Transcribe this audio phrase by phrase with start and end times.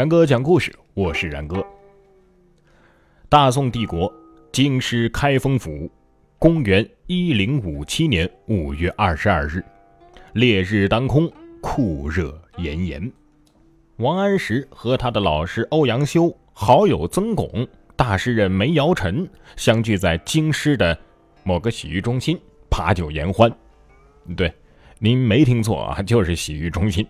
[0.00, 1.62] 然哥讲故事，我是然哥。
[3.28, 4.10] 大宋帝国
[4.50, 5.90] 京师开封府，
[6.38, 9.62] 公元一零五七年五月二十二日，
[10.32, 13.12] 烈日当空，酷热炎炎。
[13.96, 20.98] 王安石和他的老师欧阳修、好友曾巩、大诗人梅尧臣相聚在京师的
[21.44, 22.40] 某个洗浴中心，
[22.70, 23.52] 把酒言欢。
[24.34, 24.50] 对，
[24.98, 27.06] 您没听错啊，就是洗浴中心。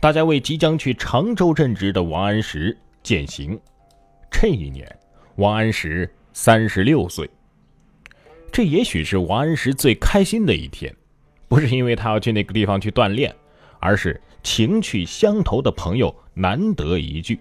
[0.00, 3.58] 大家为即将去常州任职的王安石饯行。
[4.30, 4.86] 这一年，
[5.36, 7.28] 王安石三十六岁。
[8.52, 10.94] 这也许是王安石最开心的一天，
[11.48, 13.34] 不是因为他要去那个地方去锻炼，
[13.80, 17.40] 而是情趣相投的朋友难得一聚。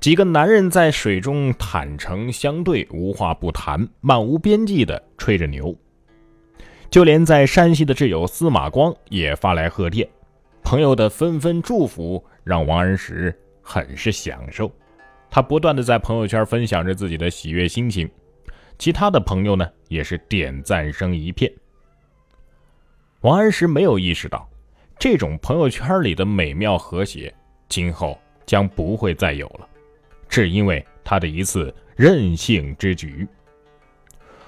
[0.00, 5.74] 几个男人在水中坦诚相对，无话不谈，漫无边际地吹着牛。
[6.90, 10.08] 就连在山西的挚友司马光也发来贺电。
[10.66, 14.68] 朋友的纷纷祝福让王安石很是享受，
[15.30, 18.10] 他不断的在朋友圈分享着自己的喜悦心情，
[18.76, 21.48] 其他的朋友呢也是点赞声一片。
[23.20, 24.50] 王安石没有意识到，
[24.98, 27.32] 这种朋友圈里的美妙和谐，
[27.68, 29.68] 今后将不会再有了，
[30.28, 33.24] 只因为他的一次任性之举。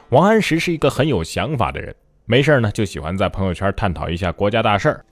[0.09, 1.95] 王安石是一个很有想法的人，
[2.25, 5.05] 没事呢就喜欢在朋友圈探讨一下国家大事儿。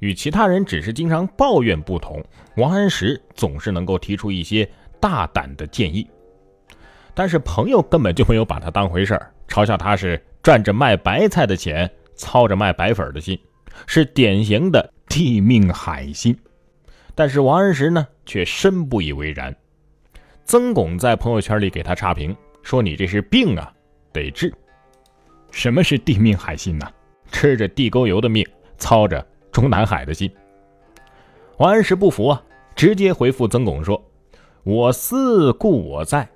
[0.00, 2.22] 与其他人只是经常抱怨不同，
[2.56, 4.68] 王安石总是能够提出一些
[5.00, 6.08] 大胆的建议。
[7.14, 13.38] 但是朋友根本就没有把他当回事儿，嘲笑他是赚着卖白菜的钱，操着卖白粉的心，
[13.86, 16.38] 是典型的地命海心。
[17.14, 19.54] 但是王安石呢，却深不以为然。
[20.44, 23.72] 曾巩在朋友圈里给他差评，说：“你这是病啊，
[24.12, 24.54] 得治。”
[25.50, 26.88] 什么是地命海心呢？
[27.32, 28.46] 吃着地沟油的命，
[28.78, 29.26] 操着。
[29.58, 30.30] 中南海的心，
[31.56, 32.40] 王安石不服啊，
[32.76, 34.00] 直接回复曾巩说
[34.62, 36.28] ：“我思故我在。”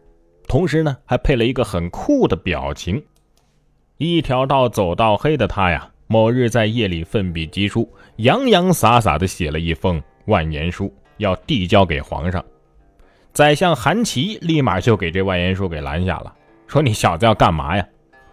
[0.48, 3.00] 同时呢，还配了一个很酷的表情。
[3.96, 12.44] 一条道走到黑的他呀，某日在夜里奋笔疾书，洋洋洒洒的写了一封万言书，要递交给皇上。
[13.32, 16.34] 宰相韩琦立马就给这万言书给拦下了，
[16.66, 17.86] 说：“你小子要干嘛呀？”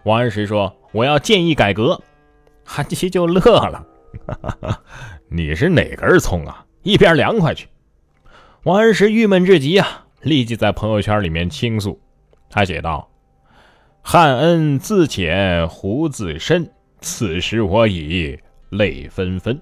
[0.06, 2.02] 王安石说：“我要建议改革。”
[2.66, 3.85] 韩琦就乐了。
[4.25, 4.81] 哈哈，
[5.30, 6.66] 你是哪根葱啊？
[6.84, 7.68] 一边凉快去！
[8.64, 12.00] 王安石郁闷至极啊，立即在朋友圈里面倾诉。
[12.50, 13.09] 他写道
[14.02, 16.72] ：“汉恩自浅，胡自深，
[17.02, 18.40] 此时我已
[18.70, 19.59] 泪纷纷。”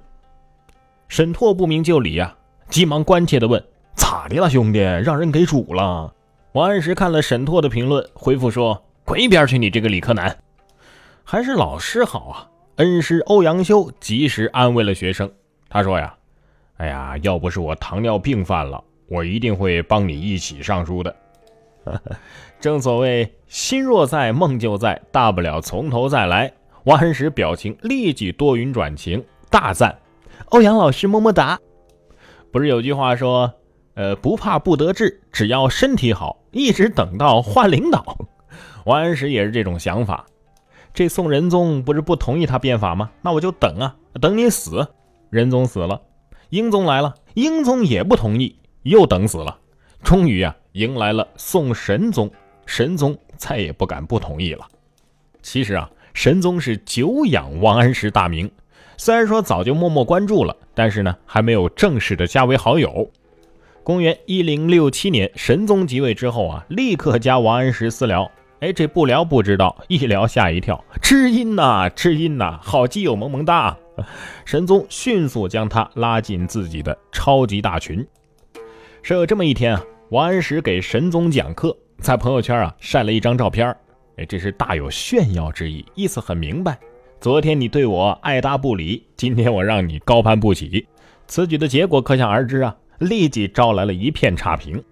[1.10, 2.36] 沈拓不明就里呀，
[2.70, 3.64] 急忙关切地问
[3.96, 4.80] ：“咋的了，兄弟？
[4.80, 6.14] 让人给煮了？”
[6.54, 10.38] 王安石看了沈拓的评论，回复说：“滚一边去，你这个理科男！
[11.24, 15.32] 还是老师好啊。”恩师欧阳修及时安慰了学生。
[15.68, 16.16] 他说：“呀，
[16.78, 21.16] 哎呀，要不是我糖尿病犯了，我一定会帮你一起上书的。
[22.60, 26.54] 正所谓心若在，梦就在，大不了从头再来。”
[26.86, 29.98] 王安石表情立即多云转晴，大赞
[30.50, 31.60] ：“欧阳老师么么哒！”
[32.54, 33.52] 不是有句话说
[33.96, 38.18] ：“呃，不怕不得志，只要身体好，一直等到换领导。
[38.86, 40.28] ”王安石也是这种想法。
[40.98, 43.12] 这宋仁宗不是不同意他变法吗？
[43.22, 44.88] 那我就等啊，等你死。
[45.30, 46.02] 仁宗死了，
[46.50, 49.60] 英宗来了，英宗也不同意，又等死了。
[50.02, 52.32] 终于啊，迎来了宋神宗，
[52.66, 54.66] 神宗再也不敢不同意了。
[55.44, 58.50] 其实啊，神宗是久仰王安石大名，
[58.98, 63.08] 虽然说早就默默关注了，但是呢，还没有正式的加为好友。
[63.84, 68.32] 公元一零六七年，神宗即位之后啊，立刻加王安石私聊。
[68.60, 73.78] 哎，这不聊不知道，一聊吓一跳，知音呐，知音呐，好基友萌萌哒！
[74.46, 78.04] 神宗迅速将他拉进自己的超级大群。
[79.04, 83.68] 是有这么一天啊，王安石给神宗讲课，在朋友圈啊晒了一张照片
[84.18, 86.80] 哎，这是大有炫耀之意，意思很明白。
[87.22, 90.88] 昨天你对我爱答不理，今天我让你高攀不起。
[91.28, 94.84] 此举的结果可想而知啊，立即招来了一片差评。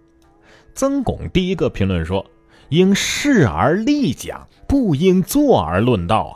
[0.75, 2.23] 曾巩第一个评论说。
[2.69, 6.33] 应事而立讲，不应坐而论道啊！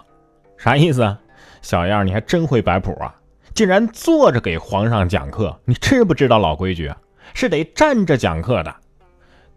[0.57, 1.19] 啥意思啊？
[1.61, 3.15] 小样，你还真会摆谱啊！
[3.53, 6.97] 竟然坐着给皇上讲课，你知不知道老规矩啊？
[7.33, 8.75] 是得站着讲课的。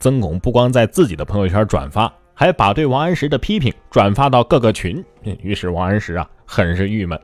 [0.00, 5.04] 曾巩不光在自己的朋友圈转发，还把对王安石的批评转发到各个群。
[5.22, 7.18] 于是王安石啊，很是郁闷。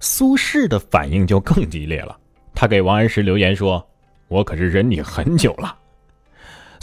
[0.00, 2.16] 苏轼的反应就更激烈了，
[2.54, 3.86] 他给王安石留言说
[4.28, 5.76] ：“我可是忍你很久了。”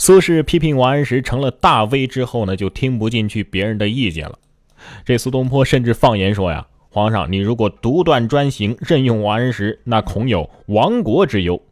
[0.00, 4.38] 苏轼批评王安石成了大 V 之后呢，就听不进去别人的意见了。
[5.04, 11.62] 这苏东坡甚至放言说呀：“皇上，你如果独断专行，任用王安石，那恐有亡国之忧。”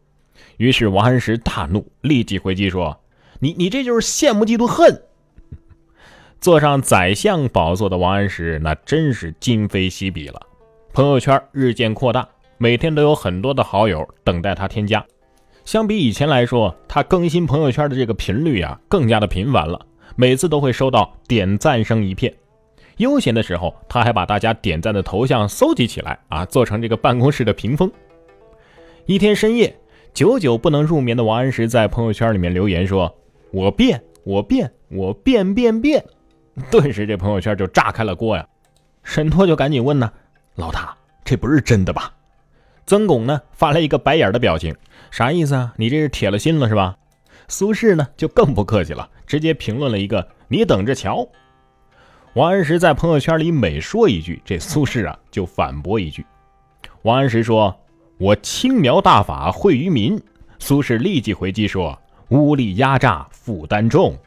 [0.57, 3.01] 于是王安石大怒，立即回击说
[3.41, 5.01] ：“你你这就是羡慕嫉妒恨。”
[6.39, 10.39] 坐上宰相宝座的王安石，那真是今非昔比了。
[10.93, 12.29] 朋友圈日渐扩大，
[12.59, 15.03] 每天都有很多的好友等待他添加。
[15.65, 19.79] 相比以前来说，他更新朋友圈的这个频率啊，更加的频繁了。
[20.15, 22.33] 每次都会收到点赞声一片。
[22.97, 27.89] 悠闲的时候，他还把大家点赞的头像搜集起来啊，做成这个办公室的屏风。
[29.05, 29.73] 一天深夜，
[30.13, 33.15] 久久不能入眠的王安石在朋友圈里面留言说
[33.53, 36.03] ：“我变，我变，我变变变。”
[36.69, 38.45] 顿时这朋友圈就炸开了锅呀。
[39.03, 40.11] 沈拓就赶紧问呢
[40.55, 42.11] ：“老大，这不是真的吧？”
[42.89, 44.75] 曾巩呢发来一个白眼的表情。
[45.11, 45.71] 啥意思啊？
[45.77, 46.97] 你这是铁了心了是吧？
[47.47, 51.29] 苏轼呢就更不客气了，直接评论了一个“你等着瞧”。
[52.33, 56.25] 王安石在朋友圈里每说一句，这苏轼啊就反驳一句。
[57.03, 57.79] 王安石说
[58.17, 60.19] ：“我轻描大法惠于民。”
[60.57, 61.95] 苏轼立即回击说
[62.29, 64.17] ：“污吏压榨负担重。”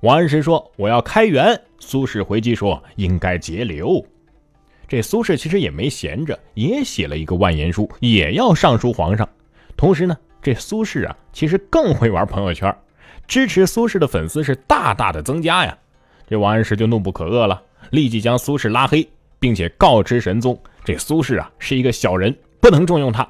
[0.00, 4.04] 王安石说：“我要开源。”苏轼回击说：“应该节流。”
[4.92, 9.26] 这苏轼其实也没闲着，也写了一个万言书，也要上书皇上。
[9.74, 12.76] 同时呢，这苏轼啊，其实更会玩朋友圈，
[13.26, 15.74] 支持苏轼的粉丝是大大的增加呀。
[16.28, 19.08] 这王安石就怒不可遏了，立即将苏轼拉黑，
[19.40, 23.26] 并且告知神宗，这苏轼啊是一个小人，不能重用他。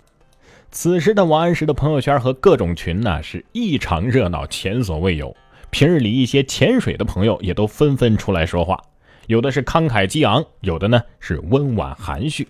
[0.73, 5.33] 此时的王安石的朋友圈和各种群呢是异常热闹，前所未有。
[5.71, 8.83] 平日里一些潜水的朋友也都纷纷出来说话，
[9.27, 12.47] 有的是慷慨激昂，有的呢是温婉含蓄。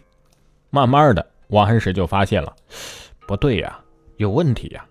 [0.70, 2.54] 慢慢的，王安石就发现了，
[3.26, 3.78] 不对呀。
[4.18, 4.84] 有问题呀！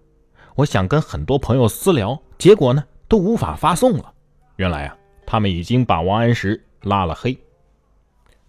[0.56, 4.12] 我想跟很多朋友私聊，结果呢都无法发送了。
[4.58, 7.38] 原来啊，他们已经把王安石拉了黑。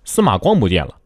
[0.03, 0.99] 司马光不见了，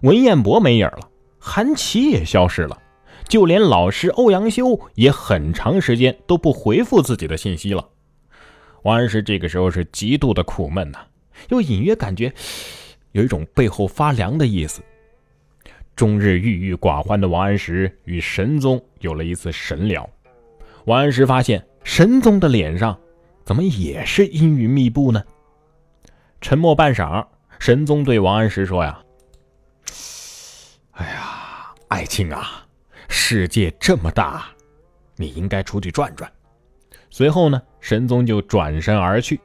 [0.00, 2.80] 文彦博没影了，韩琦也消失了，
[3.28, 7.86] 就连老师欧阳修也很长时间都不回复自己的信息了。
[8.84, 11.00] 王安石这个时候是极度的苦闷呐，
[11.48, 12.32] 又隐约感觉
[13.12, 14.82] 有一种背后发凉的意思。
[15.96, 20.08] 终日郁郁寡欢的王安石与神宗有了一次神聊。
[20.84, 22.96] 王安石发现神宗的脸上
[23.44, 25.22] 怎么也是阴云密布呢？
[26.40, 27.26] 沉默半晌，
[27.58, 29.02] 神宗对王安石说：“呀，
[30.92, 32.64] 哎呀，爱卿啊，
[33.08, 34.46] 世界这么大，
[35.16, 36.30] 你应该出去转转。”
[37.10, 39.40] 随后呢，神宗就转身而去。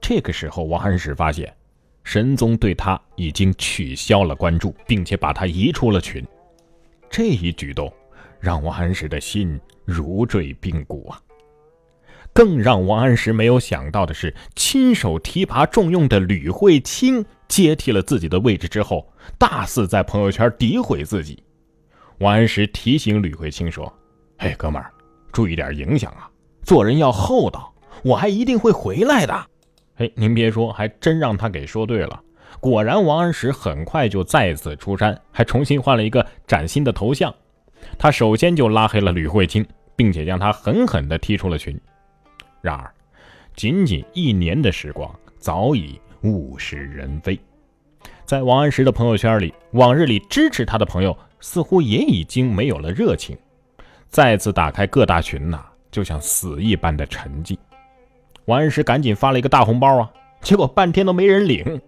[0.00, 1.52] 这个时候，王安石发现。
[2.04, 6.26] 神宗对他已经取消了关注，并且把他移出了群。
[7.08, 7.92] 这一举动
[8.40, 11.20] 让王安石的心如坠冰谷啊！
[12.32, 19.08] 更让王安石没有想到的是，亲手提拔重用的吕惠卿接替了自己的位置之后，
[19.38, 21.40] 大肆在朋友圈诋毁自己。
[22.18, 23.90] 王安石提醒吕惠卿说
[24.38, 24.90] ：“嘿，哥们儿，
[25.30, 26.28] 注意点影响啊，
[26.64, 27.72] 做人要厚道，
[28.02, 29.46] 我还一定会回来的。”
[30.02, 32.20] 哎，您别说，还真让他给说对了。
[32.58, 37.32] 果然，王安石很快就再次出山，还重新换了一个崭新的头像。
[37.96, 39.64] 他首先就拉黑了吕惠卿，
[39.94, 41.80] 并且将他狠狠地踢出了群。
[42.60, 42.92] 然而，
[43.54, 45.08] 仅仅一年的时光，
[45.38, 47.38] 早已物是人非。
[48.24, 53.36] 在王安石的朋友圈里，往日里支持他的朋友似乎也已经没有了热情。
[54.08, 57.56] 再次打开各大群呐，就像死一般的沉寂。
[58.46, 61.80] 王安石赶紧发了一个大红包啊，结果半天都没人领。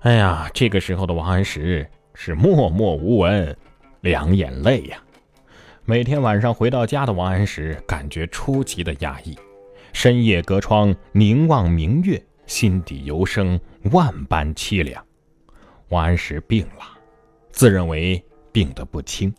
[0.00, 3.56] 哎呀，这个时候的王安石是默默无闻，
[4.02, 4.98] 两眼泪呀。
[5.84, 9.36] 每天晚上回到家的王安石感觉出奇的压抑，
[9.92, 13.58] 深夜隔窗凝望明月，心底犹生
[13.92, 15.02] 万般凄凉。
[15.88, 16.84] 王安石病了，
[17.50, 18.22] 自认为
[18.52, 19.32] 病得不轻，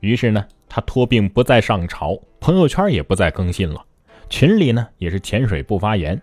[0.00, 3.84] 于是呢，他托病不再上朝，朋友圈也不再更新了。
[4.32, 6.20] 群里呢也是潜水不发言，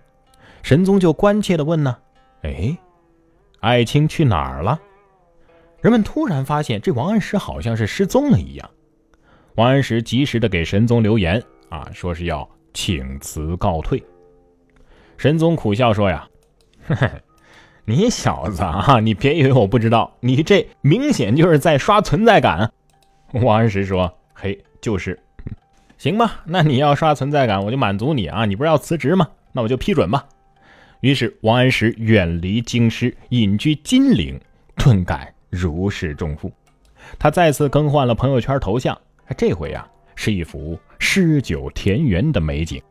[0.63, 1.95] 神宗就关切的问呢
[2.41, 2.75] ：“哎，
[3.59, 4.81] 爱卿去哪儿了？”
[5.79, 8.67] 人们突然发现这王安石好像是失踪了一样。
[9.57, 14.03] 王安石及时的给神宗留言啊，说是要请辞告退。
[15.15, 16.27] 神宗苦笑说：“呀，
[16.87, 17.07] 嘿嘿，
[17.85, 22.73] 你小子啊，你别以为我不知道，你这明显就是在刷存在感。”
[23.43, 25.17] 王安石说：“嘿，就是。”
[25.99, 28.45] 行吧，那你要刷存在感，我就满足你啊！
[28.45, 29.27] 你不是要辞职吗？
[29.51, 30.25] 那我就批准吧。
[31.01, 34.39] 于是王安石远离京师，隐居金陵，
[34.77, 36.49] 顿感如释重负。
[37.19, 38.97] 他再次更换了朋友圈头像，
[39.37, 42.81] 这回啊是一幅诗酒田园的美景。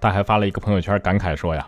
[0.00, 1.64] 他还发了一个朋友圈，感慨说呀：“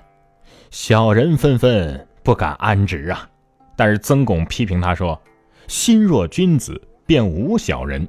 [0.72, 3.30] 小人纷纷不敢安直啊。”
[3.76, 5.20] 但是曾巩批评他说
[5.68, 8.08] ：“心若君子，便无小人。”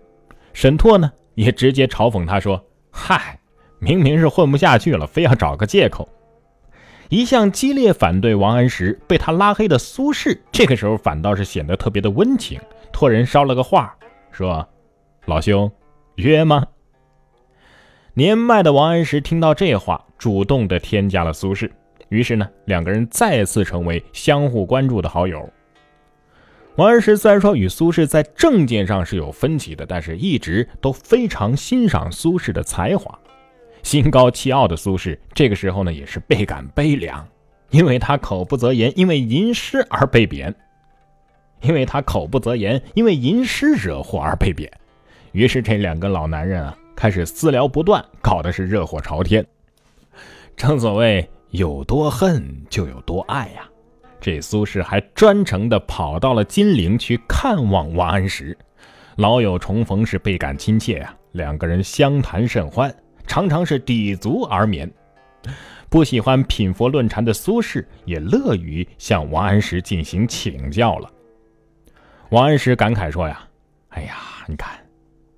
[0.54, 1.12] 沈拓呢？
[1.36, 3.40] 也直接嘲讽他说：“嗨，
[3.80, 6.08] 明明是混不下去了，非要找个借口。”
[7.10, 12.60] 一向激烈反对王安石被他拉黑的苏轼，这个时候反倒是显得特别的温情，
[12.92, 13.96] 托人捎了个话，
[14.32, 14.68] 说
[15.26, 15.72] ：“老兄，
[16.16, 16.66] 约吗？”
[18.16, 21.70] 年迈的王安石听到这话，主动的添加了苏轼，
[22.10, 25.48] 于是呢，两个人再次成为相互关注的好友。
[26.76, 33.20] 王安石虽然说与苏轼在政见上是有分歧的，但是一直都非常欣赏苏轼的才华。
[33.84, 37.28] 心高气傲的苏轼，这个时候呢也是倍感悲凉，
[37.70, 40.52] 因为他口不择言，因为吟诗而被贬；
[41.62, 44.72] 因为他口不择言，因为吟诗惹祸而被贬。
[45.32, 49.46] 于是这两个老男人啊，开始私聊不断，搞的是热火朝天。
[50.56, 53.70] 正所谓有多恨就有多爱呀。
[54.24, 58.58] 这苏轼还专程的跑到了金陵去看望王安石，
[59.18, 62.96] 老友重逢是倍感亲切呀，两个人相谈甚欢。
[63.28, 64.90] 常常是抵足而眠，
[65.90, 71.12] 不喜欢品佛论禅的苏轼也乐于向王安石进行请教了。
[72.30, 73.46] 王安石感慨说：“呀，
[73.90, 74.16] 哎呀，
[74.48, 74.80] 你看，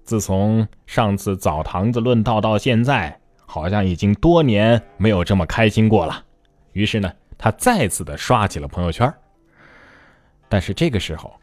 [0.03, 6.23] 自从上次澡堂子论道到现在，好像已经多年没有这么开心过了。”
[6.73, 9.11] 于是呢，他再次的刷起了朋友圈。
[10.47, 11.33] 但是这个时候，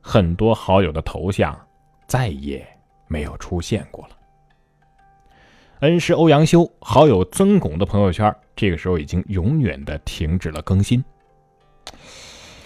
[0.00, 1.58] 很多好友的头像
[2.06, 2.66] 再也
[3.08, 4.16] 没有出现过了。
[5.80, 11.04] 恩师欧阳修、好友曾巩的朋友圈，这个时候已经永远的停止了更新。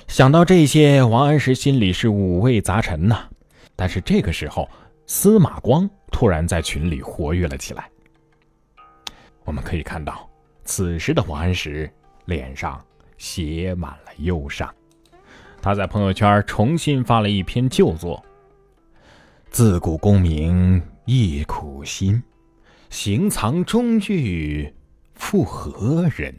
[0.07, 3.29] 想到这些，王安石心里是五味杂陈呐。
[3.77, 4.69] 但是这个时候，
[5.07, 7.89] 司马光突然在群里活跃了起来。
[9.45, 10.29] 我们可以看到，
[10.65, 11.91] 此时的王安石
[12.29, 12.79] 脸上
[13.17, 14.73] 写满了忧伤。
[15.61, 18.23] 他在朋友圈重新发了一篇旧作
[19.51, 22.23] ：“自古功名亦苦心。”
[22.91, 24.73] 行藏中具
[25.15, 26.35] 复何人？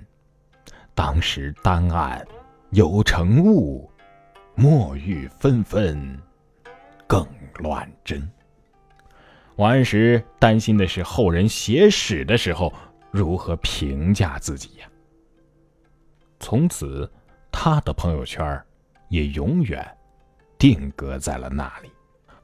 [0.96, 2.25] 当时丹案
[2.72, 3.88] 有成物，
[4.55, 6.17] 墨玉纷纷
[7.05, 7.24] 更
[7.60, 8.27] 乱真。
[9.58, 12.74] 王安石担心的是后人写史的时候
[13.12, 14.88] 如何评价自己呀。
[16.39, 17.10] 从此，
[17.51, 18.62] 他的朋友圈
[19.10, 19.86] 也永远
[20.58, 21.89] 定格在了那里。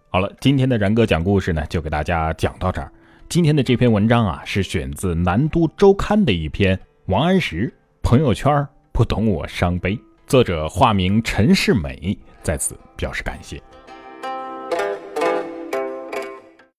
[0.10, 2.92] 好了，今天的然哥讲故事呢，就给大家讲到这儿。
[3.28, 7.74] 今天的这篇文章啊，是选自《南都周刊》的一篇《王安石
[8.04, 9.96] 朋友圈不懂我伤悲》，
[10.28, 13.62] 作者化名陈世美，在此表示感谢。